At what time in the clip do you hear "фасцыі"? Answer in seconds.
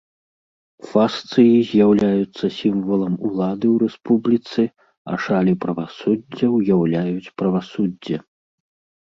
0.91-1.57